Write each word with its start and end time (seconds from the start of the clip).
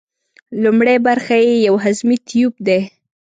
لومړۍ 0.63 0.97
برخه 1.07 1.35
یې 1.45 1.53
یو 1.67 1.75
هضمي 1.83 2.17
تیوپ 2.27 2.55
دی. 2.67 2.79